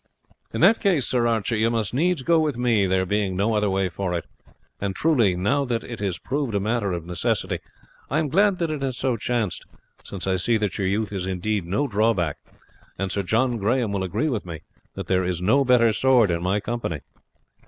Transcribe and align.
"In 0.51 0.61
that 0.61 0.79
case, 0.79 1.05
Sir 1.05 1.27
Archie, 1.27 1.59
you 1.59 1.69
must 1.69 1.93
needs 1.93 2.23
go 2.23 2.39
with 2.39 2.57
me, 2.57 2.87
there 2.87 3.05
being 3.05 3.35
no 3.35 3.53
other 3.53 3.69
way 3.69 3.87
for 3.87 4.15
it, 4.15 4.25
and 4.79 4.95
truly, 4.95 5.35
now 5.35 5.63
that 5.65 5.83
it 5.83 6.01
is 6.01 6.17
proved 6.17 6.55
a 6.55 6.59
matter 6.59 6.91
of 6.91 7.05
necessity, 7.05 7.59
I 8.09 8.17
am 8.17 8.27
glad 8.29 8.57
that 8.57 8.71
it 8.71 8.81
has 8.81 8.97
so 8.97 9.15
chanced, 9.15 9.63
since 10.03 10.25
I 10.25 10.37
see 10.37 10.57
that 10.57 10.79
your 10.79 10.87
youth 10.87 11.11
is 11.13 11.27
indeed 11.27 11.67
no 11.67 11.85
drawback; 11.87 12.37
and 12.97 13.11
Sir 13.11 13.21
John 13.21 13.57
Grahame 13.59 13.91
will 13.93 14.01
agree 14.01 14.27
with 14.27 14.43
me 14.43 14.61
that 14.95 15.05
there 15.05 15.23
is 15.23 15.39
no 15.39 15.63
better 15.63 15.93
sword 15.93 16.31
in 16.31 16.41
my 16.41 16.59
company." 16.59 17.01